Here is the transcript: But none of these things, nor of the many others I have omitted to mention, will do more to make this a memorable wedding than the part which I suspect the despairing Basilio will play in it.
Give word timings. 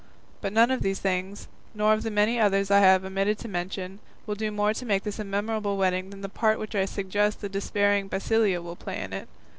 But 0.41 0.51
none 0.51 0.71
of 0.71 0.81
these 0.81 0.97
things, 0.97 1.47
nor 1.75 1.93
of 1.93 2.01
the 2.01 2.09
many 2.09 2.39
others 2.39 2.71
I 2.71 2.79
have 2.79 3.05
omitted 3.05 3.37
to 3.37 3.47
mention, 3.47 3.99
will 4.25 4.33
do 4.33 4.49
more 4.49 4.73
to 4.73 4.83
make 4.83 5.03
this 5.03 5.19
a 5.19 5.23
memorable 5.23 5.77
wedding 5.77 6.09
than 6.09 6.21
the 6.21 6.27
part 6.27 6.57
which 6.57 6.73
I 6.73 6.85
suspect 6.85 7.39
the 7.39 7.47
despairing 7.49 8.07
Basilio 8.07 8.63
will 8.63 8.75
play 8.75 8.99
in 8.99 9.13
it. 9.13 9.29